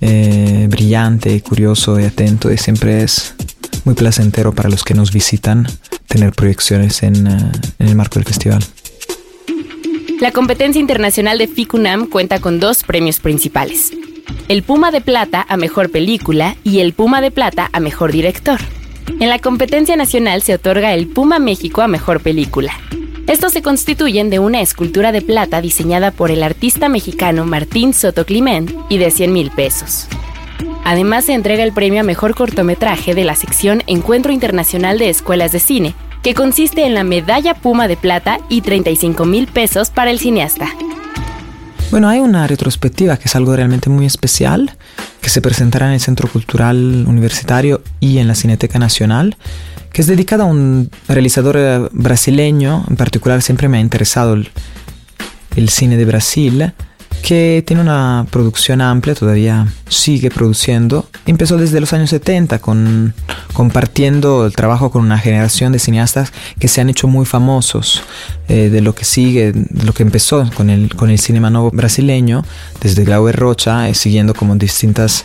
eh, 0.00 0.66
brillante, 0.70 1.40
curioso 1.40 1.98
y 1.98 2.04
atento 2.04 2.52
y 2.52 2.58
siempre 2.58 3.02
es 3.02 3.34
muy 3.84 3.94
placentero 3.94 4.52
para 4.52 4.68
los 4.68 4.84
que 4.84 4.94
nos 4.94 5.12
visitan 5.12 5.66
tener 6.06 6.32
proyecciones 6.32 7.02
en, 7.02 7.26
ah, 7.26 7.52
en 7.78 7.88
el 7.88 7.96
marco 7.96 8.14
del 8.14 8.24
festival. 8.24 8.64
La 10.20 10.30
competencia 10.30 10.80
internacional 10.80 11.38
de 11.38 11.48
FICUNAM 11.48 12.06
cuenta 12.06 12.40
con 12.40 12.60
dos 12.60 12.84
premios 12.84 13.18
principales. 13.18 13.92
El 14.48 14.62
Puma 14.62 14.90
de 14.90 15.00
Plata 15.00 15.44
a 15.48 15.56
Mejor 15.56 15.90
Película 15.90 16.56
y 16.64 16.80
el 16.80 16.92
Puma 16.92 17.20
de 17.20 17.30
Plata 17.30 17.68
a 17.72 17.80
Mejor 17.80 18.12
Director. 18.12 18.60
En 19.20 19.28
la 19.28 19.38
competencia 19.38 19.96
nacional 19.96 20.42
se 20.42 20.54
otorga 20.54 20.94
el 20.94 21.08
Puma 21.08 21.38
México 21.38 21.82
a 21.82 21.88
Mejor 21.88 22.20
Película. 22.20 22.72
Estos 23.26 23.54
se 23.54 23.62
constituyen 23.62 24.28
de 24.28 24.38
una 24.38 24.60
escultura 24.60 25.10
de 25.10 25.22
plata 25.22 25.62
diseñada 25.62 26.10
por 26.10 26.30
el 26.30 26.42
artista 26.42 26.90
mexicano 26.90 27.46
Martín 27.46 27.94
Soto 27.94 28.26
Climent 28.26 28.70
y 28.90 28.98
de 28.98 29.10
100 29.10 29.32
mil 29.32 29.50
pesos. 29.50 30.08
Además 30.84 31.24
se 31.24 31.32
entrega 31.32 31.64
el 31.64 31.72
premio 31.72 32.00
a 32.00 32.04
Mejor 32.04 32.34
Cortometraje 32.34 33.14
de 33.14 33.24
la 33.24 33.34
sección 33.34 33.82
Encuentro 33.86 34.30
Internacional 34.30 34.98
de 34.98 35.08
Escuelas 35.08 35.52
de 35.52 35.60
Cine, 35.60 35.94
que 36.22 36.34
consiste 36.34 36.84
en 36.84 36.92
la 36.92 37.02
medalla 37.02 37.54
Puma 37.54 37.88
de 37.88 37.96
Plata 37.96 38.40
y 38.50 38.60
35 38.60 39.24
mil 39.24 39.46
pesos 39.46 39.88
para 39.88 40.10
el 40.10 40.18
cineasta. 40.18 40.68
Bueno, 41.90 42.10
hay 42.10 42.20
una 42.20 42.46
retrospectiva 42.46 43.16
que 43.16 43.28
es 43.28 43.36
algo 43.36 43.56
realmente 43.56 43.88
muy 43.88 44.04
especial, 44.04 44.76
que 45.22 45.30
se 45.30 45.40
presentará 45.40 45.86
en 45.86 45.94
el 45.94 46.00
Centro 46.00 46.28
Cultural 46.28 47.06
Universitario 47.08 47.80
y 48.00 48.18
en 48.18 48.28
la 48.28 48.34
Cineteca 48.34 48.78
Nacional, 48.78 49.36
que 49.94 50.02
es 50.02 50.08
dedicada 50.08 50.42
a 50.42 50.46
un 50.48 50.90
realizador 51.06 51.56
eh, 51.56 51.88
brasileño, 51.92 52.84
en 52.90 52.96
particular 52.96 53.42
siempre 53.42 53.68
me 53.68 53.78
ha 53.78 53.80
interesado 53.80 54.34
el, 54.34 54.50
el 55.54 55.68
cine 55.68 55.96
de 55.96 56.04
Brasil, 56.04 56.72
que 57.22 57.62
tiene 57.66 57.82
una 57.82 58.26
producción 58.30 58.80
amplia, 58.80 59.14
todavía 59.14 59.66
sigue 59.88 60.30
produciendo. 60.30 61.08
Empezó 61.26 61.56
desde 61.56 61.80
los 61.80 61.92
años 61.92 62.10
70 62.10 62.58
con, 62.58 63.14
compartiendo 63.52 64.46
el 64.46 64.54
trabajo 64.54 64.90
con 64.90 65.02
una 65.02 65.18
generación 65.18 65.72
de 65.72 65.78
cineastas 65.78 66.32
que 66.58 66.68
se 66.68 66.80
han 66.80 66.90
hecho 66.90 67.08
muy 67.08 67.24
famosos 67.24 68.02
eh, 68.48 68.68
de 68.68 68.80
lo 68.80 68.94
que 68.94 69.04
sigue, 69.04 69.52
lo 69.84 69.92
que 69.92 70.02
empezó 70.02 70.48
con 70.54 70.70
el, 70.70 70.94
con 70.94 71.10
el 71.10 71.18
cinema 71.18 71.50
nuevo 71.50 71.70
brasileño, 71.70 72.44
desde 72.80 73.04
Glauber 73.04 73.36
Rocha, 73.36 73.88
eh, 73.88 73.94
siguiendo 73.94 74.34
como 74.34 74.56
distintas 74.56 75.24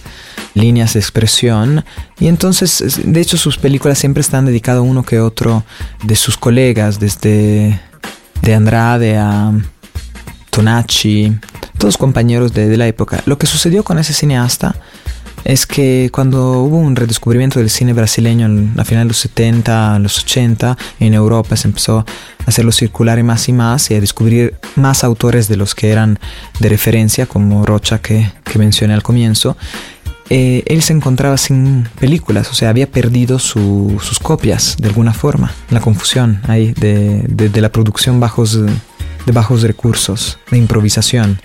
líneas 0.53 0.93
de 0.93 1.00
expresión. 1.00 1.84
Y 2.19 2.27
entonces, 2.27 3.01
de 3.03 3.22
hecho, 3.22 3.38
sus 3.38 3.58
películas 3.58 4.00
siempre 4.00 4.22
están 4.22 4.46
dedicadas 4.46 4.79
a 4.79 4.84
uno 4.84 5.03
que 5.03 5.19
otro 5.19 5.63
de 6.03 6.15
sus 6.15 6.38
colegas, 6.38 7.00
desde 7.00 7.79
de 8.41 8.53
Andrade 8.53 9.17
a 9.17 9.51
Tonacci, 10.50 11.38
todos 11.77 11.98
compañeros 11.98 12.53
de, 12.53 12.75
la 12.77 12.88
época. 12.88 13.22
Lo 13.25 13.38
que 13.38 13.48
sucedió 13.48 13.84
con 13.84 14.00
ese 14.00 14.13
cineasta 14.13 14.75
es 15.46 15.65
que 15.65 16.10
cuando 16.12 16.60
hubo 16.60 16.77
un 16.77 16.96
redescubrimiento 16.96 17.60
del 17.60 17.70
cine 17.70 17.94
brasileño 17.94 18.46
en 18.46 18.74
la 18.75 18.84
final 18.84 19.06
de 19.06 19.10
los 19.10 19.18
70, 19.18 20.00
los 20.00 20.20
80, 20.20 20.77
en 21.00 21.13
Europa 21.13 21.56
se 21.56 21.70
empezó 21.70 22.00
a 22.00 22.06
hacerlo 22.46 22.72
circular 22.72 23.18
y 23.20 23.24
más 23.24 23.48
y 23.48 23.53
más 23.53 23.89
y 23.89 23.96
a 23.96 24.01
descubrir 24.01 24.56
más 24.75 25.03
autores 25.03 25.48
de 25.48 25.56
los 25.56 25.75
que 25.75 25.91
eran 25.91 26.20
de 26.60 26.70
referencia, 26.70 27.25
como 27.25 27.65
Rocha 27.65 28.00
que, 28.00 28.29
que 28.44 28.60
mencioné 28.60 28.94
al 28.94 29.03
comienzo. 29.03 29.56
Eh, 30.29 30.63
él 30.68 30.84
se 30.84 30.94
encontraba 30.94 31.38
sin 31.38 31.89
películas, 32.00 32.51
o 32.51 32.53
sea, 32.53 32.70
había 32.70 32.91
perdido 32.91 33.39
sus 33.39 34.20
copias 34.22 34.75
de 34.77 34.88
alguna 34.88 35.12
forma, 35.12 35.51
la 35.72 35.79
confusión 35.79 36.41
ahí 36.48 36.74
de, 36.74 37.24
de 37.27 37.62
la 37.62 37.72
producción 37.72 38.20
bajos 38.20 38.60
de 39.26 39.32
bajos 39.32 39.62
recursos, 39.62 40.38
de 40.52 40.58
improvisación. 40.58 41.40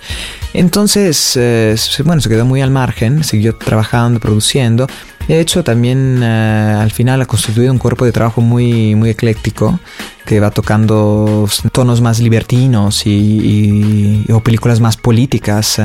Entonces, 0.53 1.37
eh, 1.37 1.77
bueno, 2.05 2.21
se 2.21 2.29
quedó 2.29 2.45
muy 2.45 2.61
al 2.61 2.71
margen, 2.71 3.25
siguió 3.25 3.57
trabajando, 3.57 4.21
produciendo. 4.21 4.87
De 5.29 5.41
hecho, 5.41 5.65
también 5.65 6.21
eh, 6.23 6.77
al 6.79 6.91
final 6.91 7.23
ha 7.23 7.27
constituido 7.27 7.73
un 7.73 7.79
cuerpo 7.79 8.05
de 8.05 8.13
trabajo 8.13 8.41
muy, 8.41 8.95
muy 8.95 9.11
ecléctico 9.11 9.81
que 10.27 10.41
va 10.41 10.51
tocando 10.51 11.49
tonos 11.73 12.01
más 12.01 12.21
libertinos 12.21 13.07
y, 13.07 14.25
o 14.31 14.41
películas 14.41 14.81
más 14.81 14.97
políticas. 14.97 15.81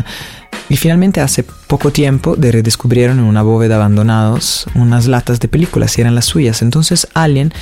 Y 0.69 0.77
finalmente 0.77 1.19
hace 1.21 1.43
poco 1.43 1.91
tiempo 1.91 2.35
de 2.35 2.51
redescubrieron 2.51 3.19
en 3.19 3.25
una 3.25 3.41
bóveda 3.41 3.75
abandonados 3.75 4.67
unas 4.75 5.07
latas 5.07 5.39
de 5.39 5.47
películas 5.47 5.97
y 5.97 6.01
eran 6.01 6.15
las 6.15 6.25
suyas. 6.25 6.61
Entonces 6.61 7.07
Alien 7.13 7.53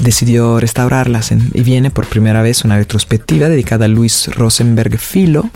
decidió 0.00 0.60
restaurarlas 0.60 1.32
y 1.32 1.62
viene 1.62 1.90
por 1.90 2.06
primera 2.06 2.42
vez 2.42 2.64
una 2.64 2.76
retrospectiva 2.76 3.48
dedicada 3.48 3.86
a 3.86 3.88
Luis 3.88 4.28
Rosenberg 4.34 4.98
Filo, 4.98 5.50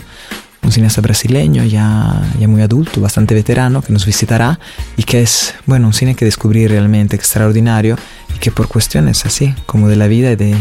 un 0.63 0.71
cineasta 0.71 1.01
brasileño 1.01 1.63
ya, 1.65 2.21
ya 2.39 2.47
muy 2.47 2.61
adulto, 2.61 3.01
bastante 3.01 3.33
veterano, 3.33 3.81
que 3.81 3.91
nos 3.91 4.05
visitará 4.05 4.59
y 4.97 5.03
que 5.03 5.21
es, 5.21 5.53
bueno, 5.65 5.87
un 5.87 5.93
cine 5.93 6.15
que 6.15 6.25
descubrí 6.25 6.67
realmente 6.67 7.15
extraordinario 7.15 7.97
y 8.35 8.39
que 8.39 8.51
por 8.51 8.67
cuestiones 8.67 9.25
así, 9.25 9.53
como 9.65 9.89
de 9.89 9.97
la 9.97 10.07
vida 10.07 10.31
y 10.31 10.35
de, 10.35 10.55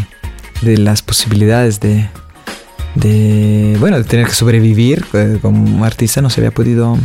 de 0.62 0.78
las 0.78 1.02
posibilidades 1.02 1.80
de, 1.80 2.08
bueno, 3.78 3.98
de 3.98 4.04
tener 4.04 4.26
que 4.26 4.34
sobrevivir 4.34 5.04
eh, 5.12 5.38
como 5.40 5.84
artista 5.84 6.20
no 6.20 6.30
se 6.30 6.40
había 6.40 6.50
podido 6.50 6.98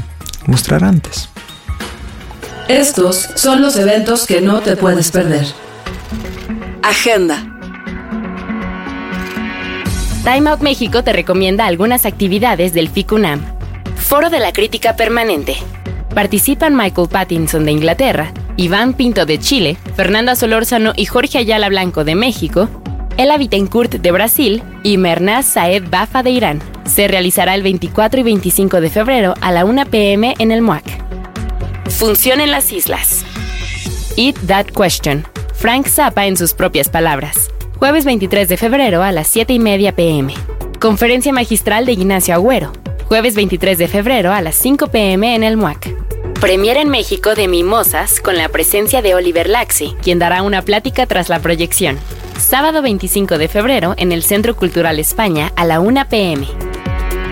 mostrar 0.46 0.84
antes. 0.84 1.30
Estos 2.68 3.30
son 3.36 3.62
los 3.62 3.78
eventos 3.78 4.26
que 4.26 4.42
no 4.42 4.60
te 4.60 4.76
puedes 4.76 5.12
perder. 5.12 5.46
Agenda. 6.88 7.44
Time 10.24 10.50
Out 10.50 10.62
México 10.62 11.04
te 11.04 11.12
recomienda 11.12 11.66
algunas 11.66 12.06
actividades 12.06 12.72
del 12.72 12.88
FICUNAM. 12.88 13.42
Foro 13.98 14.30
de 14.30 14.40
la 14.40 14.54
Crítica 14.54 14.96
Permanente. 14.96 15.58
Participan 16.16 16.78
Michael 16.78 17.10
Pattinson 17.10 17.66
de 17.66 17.74
Inglaterra, 17.74 18.32
Iván 18.56 18.94
Pinto 18.94 19.26
de 19.26 19.38
Chile, 19.38 19.76
Fernanda 19.98 20.38
Solórzano 20.38 20.94
y 20.96 21.04
Jorge 21.08 21.40
Ayala 21.40 21.68
Blanco 21.68 22.06
de 22.06 22.16
México, 22.16 22.70
Ela 23.18 23.38
Bittencourt 23.38 23.96
de 23.96 24.12
Brasil 24.12 24.64
y 24.84 24.98
Mernaz 24.98 25.46
Saed 25.46 25.90
Bafa 25.90 26.24
de 26.24 26.30
Irán. 26.30 26.62
Se 26.86 27.10
realizará 27.10 27.54
el 27.56 27.64
24 27.64 28.22
y 28.22 28.24
25 28.24 28.80
de 28.80 28.90
febrero 28.90 29.34
a 29.42 29.52
la 29.52 29.66
1 29.66 29.88
pm 29.88 30.36
en 30.40 30.52
el 30.54 30.62
MUAC. 30.62 30.86
Función 31.90 32.40
en 32.40 32.52
las 32.52 32.72
islas. 32.72 33.26
Eat 34.16 34.38
That 34.48 34.68
Question. 34.68 35.26
Frank 35.58 35.88
Zappa 35.88 36.28
en 36.28 36.38
sus 36.38 36.54
propias 36.54 36.88
palabras. 36.88 37.50
Jueves 37.78 38.06
23 38.06 38.48
de 38.48 38.58
febrero 38.58 39.02
a 39.02 39.12
las 39.12 39.28
7 39.28 39.54
y 39.54 39.60
media 39.60 39.96
pm. 39.96 40.36
Conferencia 40.80 41.34
magistral 41.34 41.88
de 41.88 41.94
Ignacio 41.94 42.36
Agüero. 42.36 42.72
Jueves 43.08 43.34
23 43.34 43.80
de 43.80 43.88
febrero 43.88 44.32
a 44.32 44.42
las 44.42 44.54
5 44.54 44.90
pm 44.90 45.34
en 45.34 45.44
el 45.44 45.58
MUAC. 45.58 45.96
Premier 46.40 46.78
en 46.78 46.90
México 46.90 47.34
de 47.34 47.48
Mimosas 47.48 48.20
con 48.20 48.38
la 48.38 48.50
presencia 48.50 49.02
de 49.02 49.16
Oliver 49.16 49.50
Laxi, 49.50 49.96
quien 50.04 50.20
dará 50.20 50.44
una 50.44 50.62
plática 50.62 51.08
tras 51.08 51.28
la 51.28 51.40
proyección. 51.40 51.98
Sábado 52.38 52.84
25 52.84 53.40
de 53.40 53.48
febrero 53.48 53.96
en 53.98 54.12
el 54.12 54.22
Centro 54.22 54.56
Cultural 54.56 55.00
España 55.00 55.52
a 55.56 55.66
la 55.66 55.80
1 55.80 56.08
pm. 56.08 56.46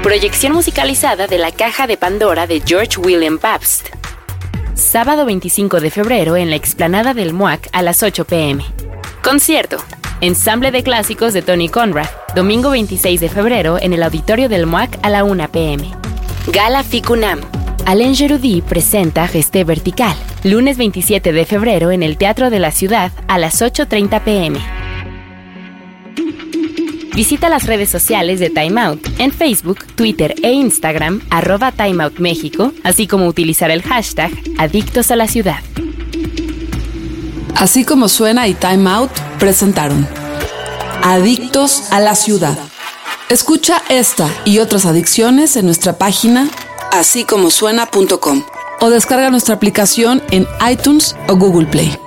Proyección 0.02 0.54
musicalizada 0.54 1.28
de 1.28 1.38
la 1.38 1.52
Caja 1.52 1.86
de 1.86 1.98
Pandora 1.98 2.48
de 2.48 2.64
George 2.66 3.00
William 3.00 3.38
Pabst. 3.38 3.90
Sábado 4.76 5.26
25 5.26 5.80
de 5.80 5.90
febrero 5.90 6.36
en 6.36 6.50
la 6.50 6.58
explanada 6.58 7.14
del 7.14 7.32
MUAC 7.32 7.70
a 7.72 7.82
las 7.82 8.04
8 8.04 8.26
pm. 8.26 8.62
Concierto. 9.24 9.78
Ensamble 10.20 10.70
de 10.72 10.84
clásicos 10.84 11.32
de 11.32 11.42
Tony 11.42 11.70
Conrad. 11.70 12.08
Domingo 12.36 12.72
26 12.72 13.22
de 13.22 13.30
febrero 13.30 13.78
en 13.80 13.94
el 13.94 14.04
auditorio 14.04 14.50
del 14.50 14.66
MUAC 14.66 15.00
a 15.02 15.10
la 15.10 15.24
1 15.24 15.50
pm. 15.50 15.90
Gala 16.52 16.84
Ficunam. 16.84 17.40
Alain 17.86 18.16
Gerudy 18.16 18.62
presenta 18.62 19.30
Gesté 19.30 19.64
Vertical. 19.64 20.16
Lunes 20.44 20.78
27 20.78 21.32
de 21.32 21.46
febrero 21.46 21.92
en 21.92 22.04
el 22.04 22.18
Teatro 22.18 22.50
de 22.50 22.60
la 22.60 22.72
Ciudad 22.72 23.14
a 23.30 23.38
las 23.38 23.62
8.30 23.62 24.24
pm. 24.24 24.85
Visita 27.16 27.48
las 27.48 27.66
redes 27.66 27.90
sociales 27.90 28.42
de 28.42 28.50
Time 28.50 28.82
Out 28.82 29.08
en 29.20 29.32
Facebook, 29.32 29.86
Twitter 29.96 30.36
e 30.44 30.52
Instagram, 30.52 31.22
arroba 31.30 31.72
Time 31.72 32.10
México, 32.20 32.74
así 32.84 33.08
como 33.08 33.28
utilizar 33.28 33.72
el 33.72 33.82
hashtag 33.82 34.32
Adictos 34.58 35.12
a 35.12 35.16
la 35.16 35.30
Ciudad. 35.30 35.60
Así 37.56 37.86
como 37.86 38.10
suena 38.10 38.50
y 38.50 38.54
Time 38.54 38.90
Out 38.90 39.12
presentaron 39.40 40.06
Adictos 41.04 41.92
a 41.92 42.02
la 42.02 42.16
Ciudad. 42.16 42.58
Escucha 43.30 43.82
esta 43.88 44.30
y 44.44 44.60
otras 44.60 44.86
adicciones 44.86 45.56
en 45.56 45.66
nuestra 45.66 45.98
página 45.98 46.50
así 46.92 47.24
como 47.24 47.50
suena.com 47.50 48.44
o 48.82 48.90
descarga 48.90 49.30
nuestra 49.30 49.56
aplicación 49.56 50.22
en 50.32 50.48
iTunes 50.70 51.16
o 51.28 51.36
Google 51.36 51.68
Play. 51.68 52.05